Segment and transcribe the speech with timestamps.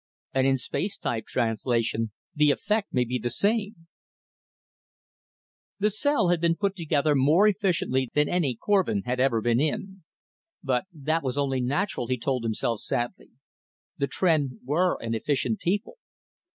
[0.33, 2.09] And in space type translation...
[2.33, 3.75] the effect may be the same!_ Illustrated
[5.77, 9.41] by Schoenherr The cell had been put together more efficiently than any Korvin had ever
[9.41, 10.03] been in.
[10.63, 13.29] But that was only natural, he told himself sadly;
[13.95, 15.99] the Tr'en were an efficient people.